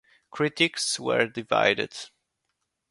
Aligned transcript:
Critics 0.31 0.99
were 0.99 1.27
divided. 1.27 1.95